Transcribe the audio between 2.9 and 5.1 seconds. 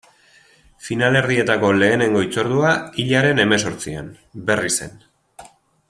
hilaren hemezortzian, Berrizen.